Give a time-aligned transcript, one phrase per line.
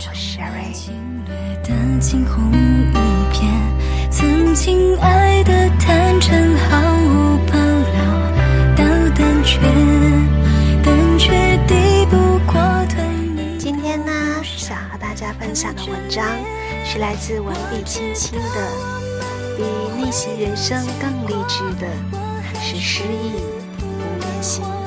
[0.00, 0.72] 我是 Sherry。
[13.58, 16.24] 今天呢，想和大家分享的文章
[16.84, 18.68] 是来自文笔轻轻的，
[19.58, 19.62] 比
[20.02, 21.86] 逆袭人生更励志的，
[22.62, 23.32] 是失意
[23.78, 23.84] 不
[24.18, 24.79] 变心。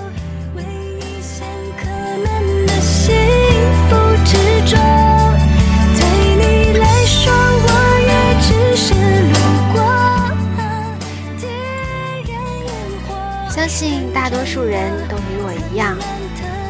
[13.50, 15.98] 相信大多数人都与我一样，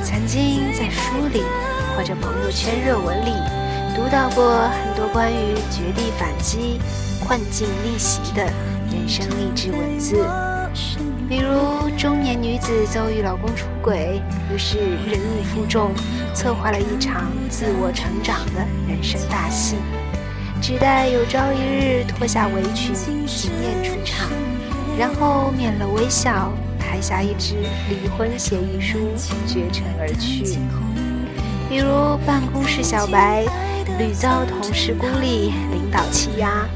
[0.03, 1.41] 曾经在书里
[1.95, 3.33] 或者朋友圈热文里
[3.95, 6.79] 读到过很多关于绝地反击、
[7.25, 8.43] 困境逆袭的
[8.91, 10.23] 人生励志文字，
[11.27, 14.21] 比如中年女子遭遇老公出轨，
[14.53, 15.91] 于是忍辱负重，
[16.33, 19.75] 策划了一场自我成长的人生大戏，
[20.61, 22.93] 只待有朝一日脱下围裙，
[23.25, 24.29] 惊艳出场，
[24.97, 26.51] 然后面露微笑。
[26.85, 27.55] 拍下一纸
[27.89, 28.99] 离婚协议书，
[29.47, 30.59] 绝尘而去。
[31.67, 31.87] 比如
[32.23, 33.43] 办公室小白，
[33.97, 36.67] 屡遭同事孤立、领导欺压，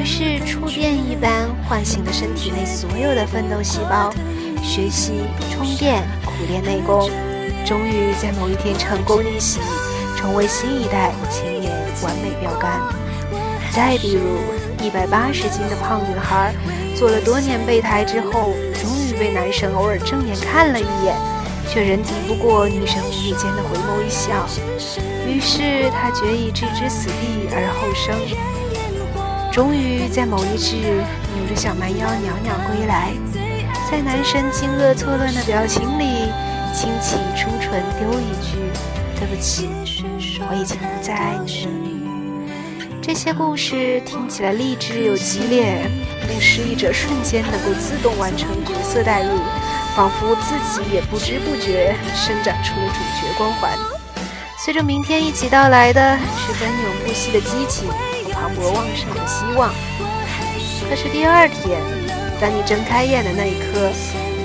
[0.00, 4.10] 于是触电一般唤醒了身体内所有的奋斗细胞，
[4.62, 5.12] 学习、
[5.52, 7.10] 充电、苦练内功，
[7.66, 9.60] 终于在某一天成功逆袭，
[10.16, 11.70] 成为新一代青年
[12.02, 12.80] 完美标杆。
[13.72, 14.22] 再比如
[14.82, 16.54] 一百八十斤的胖女孩，
[16.96, 19.10] 做了多年备胎之后，终于。
[19.20, 21.14] 被男神偶尔正眼看了一眼，
[21.68, 24.48] 却仍敌不过女神无意间的回眸一笑。
[25.28, 28.16] 于是他决意置之死地而后生。
[29.52, 31.02] 终于在某一日，
[31.34, 33.10] 扭着小蛮腰袅袅归来，
[33.90, 36.30] 在男神惊愕错乱的表情里，
[36.72, 38.70] 轻启初唇丢一句
[39.18, 39.68] ：“对不起，
[40.48, 41.70] 我已经不再爱你了。”
[43.02, 45.82] 这些故事听起来励志又激烈，
[46.28, 49.36] 令失意者瞬间能够自动完成角色代入，
[49.96, 53.72] 仿佛自己也不知不觉伸展出了主角光环。
[54.64, 57.88] 随着明天一起到来的是奔涌不息的激情
[58.54, 59.72] 和磅礴旺盛的希望。
[60.88, 61.80] 可是第二天，
[62.40, 63.90] 当你睁开眼的那一刻，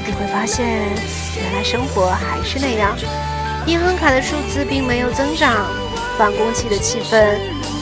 [0.06, 2.96] 你会发现，原来生活还是那样，
[3.66, 5.66] 银行卡的数字并没有增长，
[6.18, 7.38] 办公室的气氛。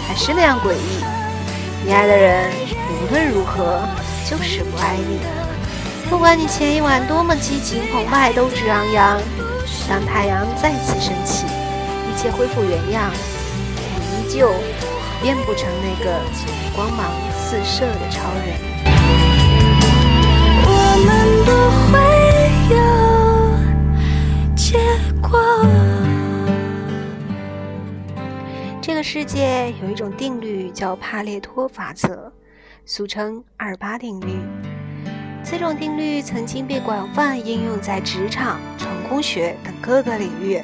[0.05, 1.03] 还是那样诡异，
[1.85, 2.51] 你爱的人
[3.01, 3.81] 无论如何
[4.29, 5.19] 就是不爱你。
[6.09, 9.19] 不管你前一晚多么激情澎湃、斗志昂扬，
[9.89, 13.09] 当太阳再次升起，一切恢复原样，
[13.97, 14.53] 你依旧
[15.23, 16.19] 变不成那个
[16.75, 18.59] 光芒四射的超人。
[20.65, 20.69] 我
[21.05, 21.09] 们
[21.45, 21.51] 不
[21.87, 21.93] 会
[22.75, 22.77] 有
[24.53, 24.77] 结
[25.21, 25.39] 果。
[28.81, 32.29] 这个世界有一种定律叫帕列托法则，
[32.85, 34.41] 俗称二八定律。
[35.41, 40.61] 这种定律曾经被广泛应用在职场、成功学等各个领域，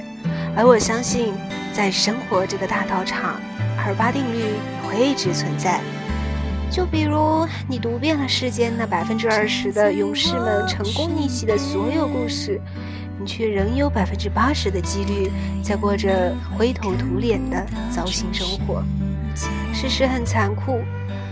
[0.54, 1.34] 而我相信，
[1.72, 3.40] 在生活这个大道场，
[3.86, 4.44] 二八定律
[4.84, 5.82] 会一直存在。
[6.72, 12.62] 就比如你读遍了世间那百分之二十的勇士们成功逆袭的所有故事。
[13.22, 15.30] 你却仍有百分之八十的几率
[15.62, 18.82] 在过着灰头土脸的糟心生活。
[19.74, 20.80] 事实很残酷，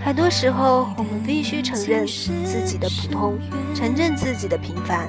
[0.03, 3.39] 很多时候我们必须承认自己的普通，
[3.73, 5.07] 承认自己的平凡，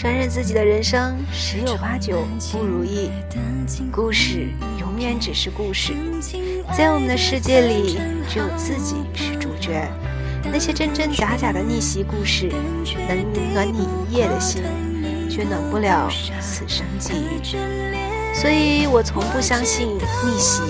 [0.00, 3.10] 承认自己的人生十有八九不如意。
[3.92, 4.48] 故事
[4.80, 5.92] 永远只是故事，
[6.74, 9.86] 在我们的世界里，只有自己是主角。
[10.50, 12.50] 那些真真假假的逆袭故事，
[13.06, 14.62] 能暖你一夜的心。
[15.28, 16.10] 却暖不了
[16.40, 17.56] 此生际遇，
[18.34, 20.62] 所以我从不相信逆袭，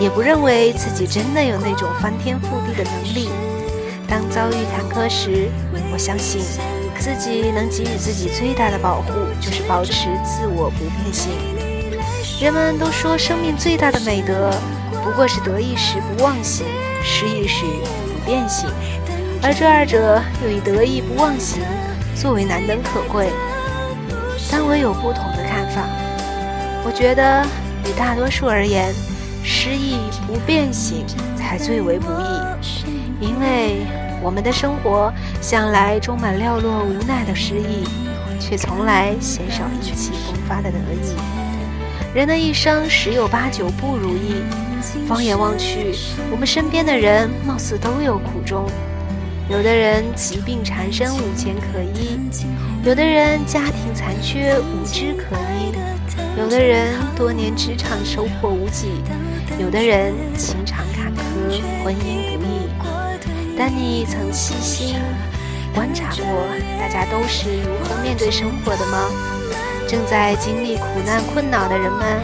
[0.00, 3.28] 也不认为自己真的有那种翻天覆地的能力。
[4.08, 5.50] 当遭遇坎坷时，
[5.92, 6.40] 我相信
[6.98, 11.30] 自己能给予自己最大的保护，就是保持自我不变性。
[12.40, 14.50] 人们都说，生命最大的美德，
[15.02, 16.66] 不过是得意时不忘形，
[17.02, 18.68] 失意时不变形，
[19.42, 21.62] 而这二者又以得意不忘形
[22.14, 23.28] 作为难能可贵。
[24.50, 25.82] 但我有不同的看法。
[26.84, 27.46] 我觉得，
[27.86, 28.92] 与大多数而言，
[29.42, 31.06] 失意不变形
[31.36, 33.86] 才最为不易，因为
[34.24, 35.12] 我们的生活
[35.42, 37.84] 向来充满寥落无奈的失意，
[38.40, 41.14] 却从来鲜少意气风发的得意。
[42.14, 44.36] 人的一生十有八九不如意，
[45.06, 45.94] 放眼望去，
[46.30, 48.64] 我们身边的人貌似都有苦衷。
[49.50, 52.18] 有的人疾病缠身无钱可医，
[52.82, 55.74] 有的人家庭残缺无知可依，
[56.38, 58.86] 有的人多年职场收获无几，
[59.60, 62.63] 有的人情场坎坷婚姻不易。
[63.56, 64.96] 但你曾细心
[65.74, 66.24] 观察过
[66.78, 69.08] 大家都是如何面对生活的吗？
[69.86, 72.20] 正在经历苦难困恼的人们，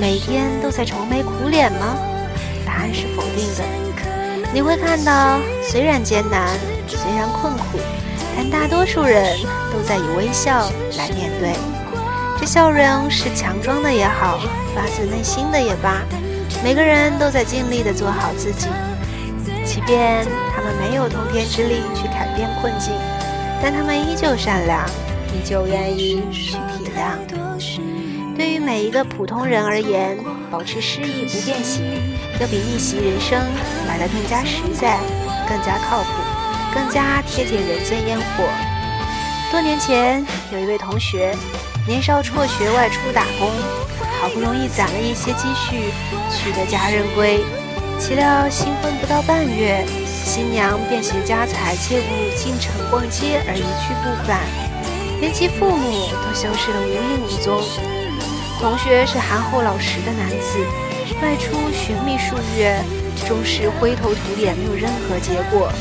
[0.00, 1.96] 每天都在愁眉苦脸吗？
[2.64, 3.64] 答案是否定的。
[4.54, 6.48] 你会看到，虽然艰难，
[6.86, 7.78] 虽然困苦，
[8.36, 9.36] 但大多数人
[9.72, 11.52] 都在以微笑来面对。
[12.38, 14.38] 这笑容是强装的也好，
[14.74, 16.02] 发自内心的也罢，
[16.62, 18.68] 每个人都在尽力的做好自己。
[19.86, 22.92] 即便他们没有通天之力去改变困境，
[23.62, 24.84] 但他们依旧善良，
[25.32, 27.14] 依旧愿意去体谅。
[28.36, 30.18] 对于每一个普通人而言，
[30.50, 31.84] 保持诗意不变形，
[32.40, 33.38] 要比逆袭人生
[33.86, 34.98] 来得更加实在、
[35.48, 36.08] 更加靠谱、
[36.74, 38.42] 更加贴近人间烟火。
[39.52, 41.32] 多年前，有一位同学
[41.86, 43.52] 年少辍学外出打工，
[44.20, 45.92] 好不容易攒了一些积蓄，
[46.28, 47.38] 娶得佳人归。
[47.98, 54.40] 岂料新婚不到半月，新娘便携家财借物进城逛街而一去不返，
[55.18, 57.62] 连其父母都消失得无影无踪。
[58.60, 60.58] 同学是憨厚老实的男子，
[61.22, 62.78] 外出寻觅数月，
[63.26, 65.72] 终是灰头土脸，没有任何结果。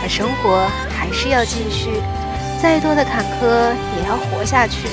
[0.00, 1.90] 可生活还是要继续，
[2.60, 3.46] 再多的坎坷
[4.00, 4.88] 也要活下去。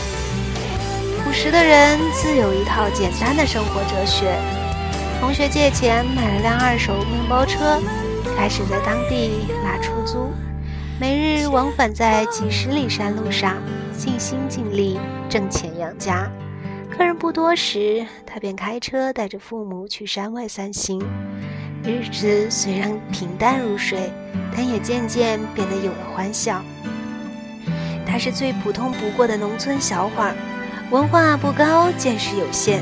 [1.24, 4.36] 朴实的人自有一套简单的生活哲学。
[5.19, 7.81] 同学借钱买了辆二手面包车，
[8.38, 10.31] 开始在当地拉出租，
[11.00, 13.56] 每日往返在几十里山路上，
[13.97, 16.31] 尽心尽力挣钱养家。
[16.89, 21.01] 客人不多时，他便开车带着父母去山外散心。
[21.83, 24.12] 日子虽然平淡如水，
[24.56, 26.63] 但也渐渐变得有了欢笑。
[28.06, 30.31] 他是最普通不过的农村小伙，
[30.91, 32.81] 文化不高，见识有限，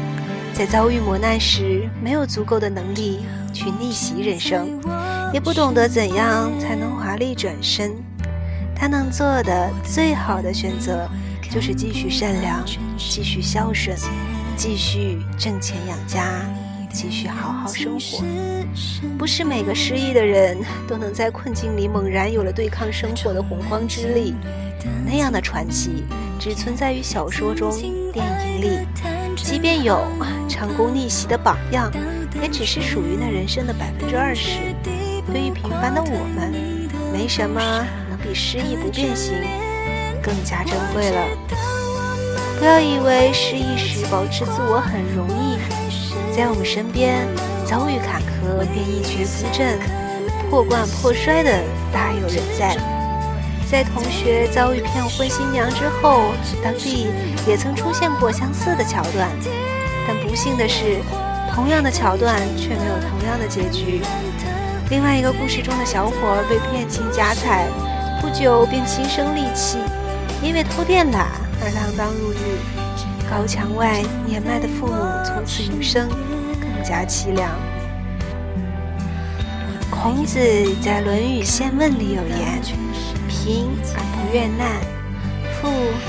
[0.53, 3.21] 在遭遇磨难时，没有足够的能力
[3.53, 4.81] 去逆袭人生，
[5.33, 7.93] 也不懂得怎样才能华丽转身。
[8.75, 11.09] 他能做的最好的选择。
[11.51, 12.65] 就是继续善良，
[12.97, 13.95] 继续孝顺，
[14.57, 16.41] 继续挣钱养家，
[16.91, 18.25] 继续好好生活。
[19.19, 20.57] 不是每个失意的人
[20.87, 24.33] 都能在困境里猛然有了对抗生活的洪荒之力，
[25.05, 26.05] 那样的传奇
[26.39, 27.69] 只存在于小说中、
[28.11, 28.79] 电影里。
[29.53, 30.03] 即便有
[30.49, 31.91] 成功逆袭的榜样，
[32.41, 34.73] 也只是属于那人生的百分之二十。
[35.31, 36.51] 对于平凡的我们，
[37.13, 37.61] 没什么
[38.09, 39.35] 能比失意不变形。
[40.23, 41.21] 更加珍贵了。
[42.57, 45.59] 不要以为失意时保持自我很容易，
[46.35, 47.27] 在我们身边
[47.63, 49.77] 遭遇坎坷便一蹶不振、
[50.49, 51.61] 破罐破摔的
[51.93, 52.75] 大有人在。
[53.69, 56.31] 在同学遭遇骗婚新娘之后，
[56.63, 57.07] 当地
[57.47, 59.27] 也曾出现过相似的桥段，
[60.07, 61.01] 但不幸的是，
[61.55, 64.01] 同样的桥段却没有同样的结局。
[64.89, 66.13] 另外一个故事中的小伙
[66.49, 67.67] 被骗进家财，
[68.21, 69.79] 不久便轻生戾气。
[70.43, 71.25] 因为偷电缆
[71.61, 72.59] 而锒铛入狱，
[73.31, 76.09] 高墙外年迈的父母从此余生
[76.59, 77.49] 更加凄凉。
[79.89, 80.37] 孔子
[80.81, 82.61] 在《论语宪问》里有言
[83.43, 84.79] ：“贫而不怨难，
[85.59, 85.67] 富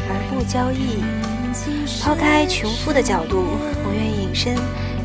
[0.08, 1.02] 而不骄逸。”
[2.00, 3.44] 抛开穷富的角度，
[3.84, 4.54] 我愿引申，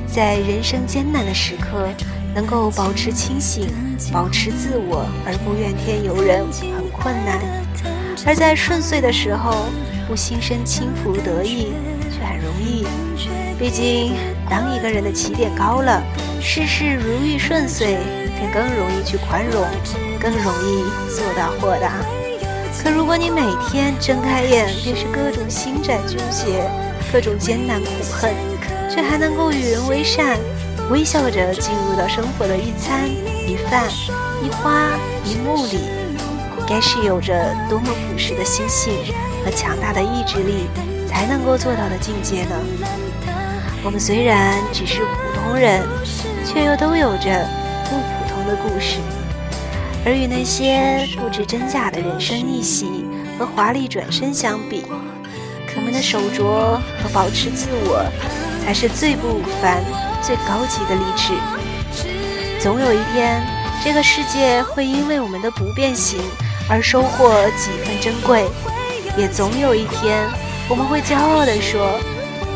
[0.07, 1.89] 在人生艰难的时刻，
[2.35, 3.67] 能够保持清醒，
[4.13, 6.45] 保持自我而不怨天尤人，
[6.77, 7.39] 很困难。
[8.27, 9.65] 而在顺遂的时候，
[10.07, 11.73] 不心生轻浮得意，
[12.11, 12.85] 却很容易。
[13.57, 14.13] 毕竟，
[14.47, 16.03] 当一个人的起点高了，
[16.39, 17.97] 事事如意顺遂，
[18.37, 19.65] 便更容易去宽容，
[20.19, 21.93] 更容易做到豁达。
[22.81, 26.63] 可如果你每天睁开眼便是各种心债纠结，
[27.11, 28.33] 各种艰难苦恨，
[28.89, 30.37] 却还能够与人为善，
[30.89, 33.89] 微笑着进入到生活的一餐一饭
[34.41, 35.79] 一花一木里。
[36.67, 38.93] 该是有着多么朴实的心性
[39.43, 40.67] 和强大的意志力
[41.09, 42.55] 才能够做到的境界呢？
[43.83, 45.81] 我们虽然只是普通人，
[46.45, 47.45] 却又都有着
[47.85, 48.99] 不普通的故事。
[50.05, 53.05] 而与那些不知真假的人生逆袭
[53.37, 54.83] 和华丽转身相比，
[55.75, 58.05] 我们的手镯和保持自我，
[58.63, 59.83] 才是最不凡、
[60.21, 61.33] 最高级的励志。
[62.59, 63.41] 总有一天，
[63.83, 66.19] 这个世界会因为我们的不变形
[66.69, 68.45] 而收获几分珍贵；
[69.17, 70.27] 也总有一天，
[70.69, 71.89] 我们会骄傲地说。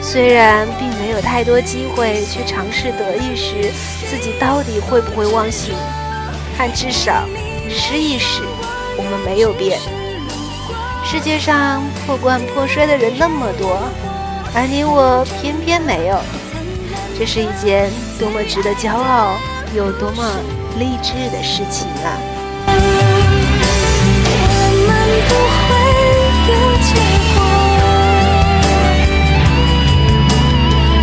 [0.02, 3.72] 虽然并没有太多机会去尝试得意时
[4.06, 5.74] 自己到底会不会忘形，
[6.66, 7.26] 但至少
[7.70, 8.42] 失意时
[8.96, 9.78] 我们没有变。
[11.04, 13.78] 世界上破罐破摔的人那么多，
[14.56, 16.18] 而你我偏偏没有，
[17.20, 19.36] 这是一件多么值得骄傲
[19.76, 20.24] 又多么
[20.80, 22.16] 励志的事情啊！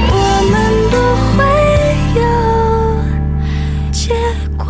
[0.09, 0.17] 我
[0.51, 0.97] 们不
[1.37, 1.39] 会
[2.19, 2.25] 有
[3.93, 4.17] 结
[4.57, 4.65] 果。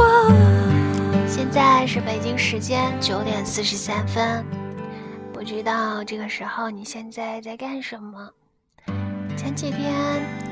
[1.30, 4.44] 现在是北京时间九点四十三分，
[5.32, 8.28] 不知道这个时候你现在在干什么？
[9.36, 9.94] 前几天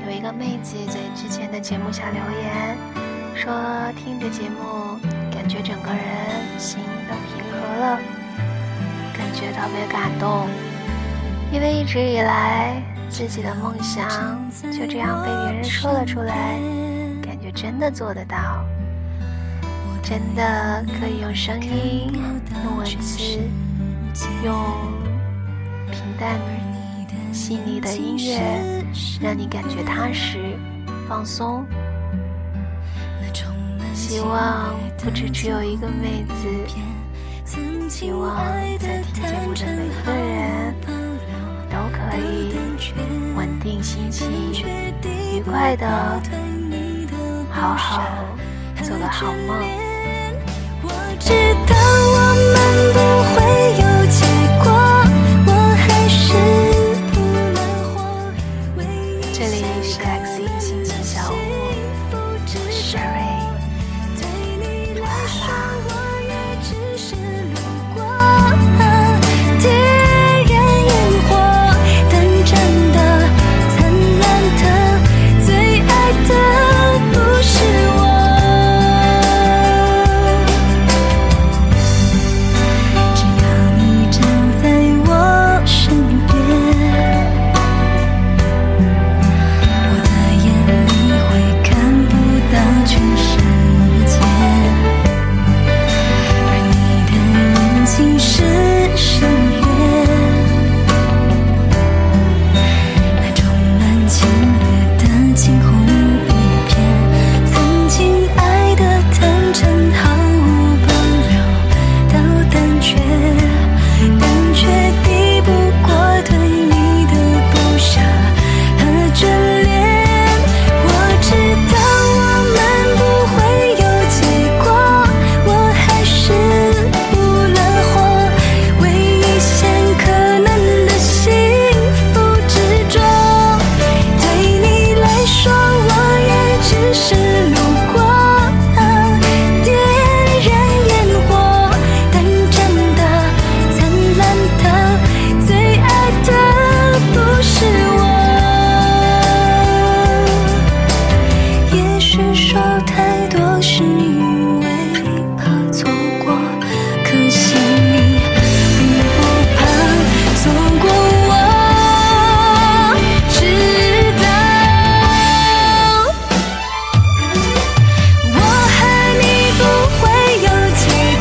[0.05, 2.77] 有一个妹子在之前的节目下留言，
[3.35, 3.51] 说
[3.97, 4.97] 听着节目
[5.29, 7.99] 感觉整个人心都平和了，
[9.13, 10.47] 感觉特别感动，
[11.51, 16.57] 因为一直以来自己的梦想就这样被别人说了出来，
[17.21, 18.63] 感觉真的做得到。
[20.03, 22.11] 真的可以用声音、
[22.63, 23.39] 用文字、
[24.43, 24.55] 用
[25.91, 26.39] 平淡、
[27.31, 28.83] 细腻的音乐，
[29.21, 30.57] 让你感觉踏实、
[31.07, 31.65] 放松。
[33.93, 36.47] 希望不止只有一个妹子，
[37.87, 38.35] 希望
[38.79, 40.73] 在听节目的每个人
[41.69, 42.55] 都可以
[43.35, 44.31] 稳定心情、
[45.35, 45.87] 愉快的
[47.51, 48.03] 好好
[48.81, 49.88] 做个好梦。
[51.19, 51.33] 直
[51.67, 52.08] 到。